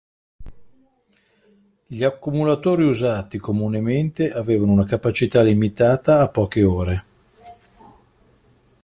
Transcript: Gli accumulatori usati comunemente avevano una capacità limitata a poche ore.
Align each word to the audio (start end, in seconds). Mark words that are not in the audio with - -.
Gli 1.85 2.03
accumulatori 2.03 2.83
usati 2.85 3.37
comunemente 3.37 4.31
avevano 4.31 4.71
una 4.71 4.83
capacità 4.83 5.43
limitata 5.43 6.21
a 6.21 6.27
poche 6.29 6.63
ore. 6.63 7.03